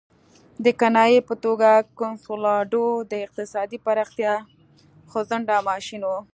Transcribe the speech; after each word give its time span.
د 0.65 0.67
کنایې 0.79 1.19
په 1.29 1.33
توګه 1.45 1.69
کنسولاډو 1.99 2.85
د 3.11 3.13
اقتصادي 3.25 3.77
پراختیا 3.85 4.33
خوځنده 5.11 5.57
ماشین 5.69 6.01
وو. 6.05 6.17